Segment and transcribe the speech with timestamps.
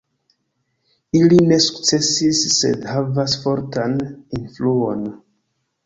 [1.19, 3.97] Ili ne sukcesis sed havas fortan
[4.41, 5.11] influon.